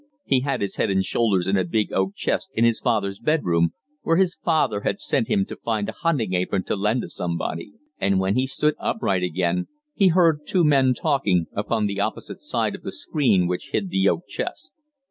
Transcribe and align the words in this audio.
He 0.25 0.39
had 0.39 0.61
his 0.61 0.77
head 0.77 0.89
and 0.89 1.05
shoulders 1.05 1.45
in 1.45 1.57
a 1.57 1.63
big 1.63 1.93
oak 1.93 2.15
chest 2.15 2.49
in 2.55 2.65
his 2.65 2.79
father's 2.79 3.19
bedroom, 3.19 3.75
where 4.01 4.17
his 4.17 4.33
father 4.33 4.81
had 4.81 4.99
sent 4.99 5.27
him 5.27 5.45
to 5.45 5.55
find 5.55 5.87
a 5.87 5.91
hunting 5.91 6.33
apron 6.33 6.63
to 6.63 6.75
lend 6.75 7.03
to 7.03 7.09
somebody, 7.09 7.73
and 7.99 8.19
when 8.19 8.33
he 8.35 8.47
stood 8.47 8.73
upright 8.79 9.21
again 9.21 9.67
he 9.93 10.07
heard 10.07 10.47
two 10.47 10.63
men 10.65 10.95
talking, 10.95 11.45
upon 11.53 11.85
the 11.85 11.99
opposite 11.99 12.39
side 12.39 12.73
of 12.73 12.81
the 12.81 12.91
screen 12.91 13.45
which 13.45 13.69
hid 13.73 13.91
the 13.91 14.09
oak 14.09 14.27
chest. 14.27 14.73